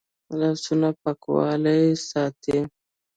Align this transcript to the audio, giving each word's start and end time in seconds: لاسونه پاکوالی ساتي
لاسونه 0.39 0.89
پاکوالی 1.01 1.81
ساتي 2.09 2.57